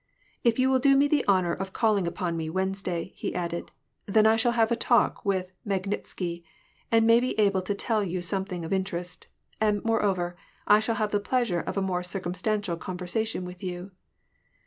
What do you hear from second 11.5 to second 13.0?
of a more circumstantial